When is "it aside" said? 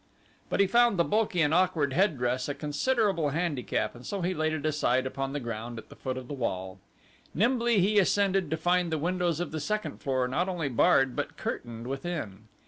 4.51-5.05